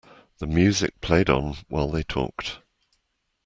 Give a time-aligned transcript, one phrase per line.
[0.39, 2.57] The music played on while they talked.